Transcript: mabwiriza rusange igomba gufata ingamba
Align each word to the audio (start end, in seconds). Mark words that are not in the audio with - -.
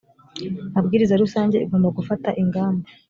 mabwiriza 0.73 1.21
rusange 1.23 1.55
igomba 1.65 1.95
gufata 1.97 2.29
ingamba 2.41 2.85